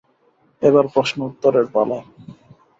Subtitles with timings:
[0.61, 1.99] এবার প্রশ্ন উত্তরের পালা।